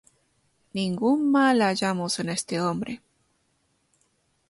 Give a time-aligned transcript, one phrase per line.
[0.73, 3.03] Ningún mal hallamos en este hombre;